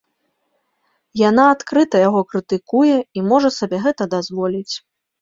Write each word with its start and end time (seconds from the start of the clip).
Яна 1.29 1.43
адкрыта 1.57 1.95
яго 2.07 2.21
крытыкуе 2.33 2.97
і 2.99 3.19
можа 3.31 3.55
сабе 3.61 3.77
гэта 3.89 4.13
дазволіць. 4.19 4.73